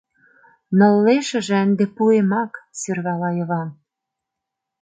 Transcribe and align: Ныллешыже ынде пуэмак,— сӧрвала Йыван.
Ныллешыже 0.77 1.55
ынде 1.65 1.85
пуэмак,— 1.95 2.51
сӧрвала 2.79 3.29
Йыван. 3.37 3.69